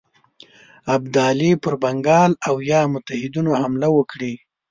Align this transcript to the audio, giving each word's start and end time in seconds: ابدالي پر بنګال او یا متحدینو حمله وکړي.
ابدالي 0.95 1.51
پر 1.63 1.73
بنګال 1.83 2.31
او 2.47 2.55
یا 2.71 2.81
متحدینو 2.93 3.51
حمله 3.61 3.87
وکړي. 3.93 4.33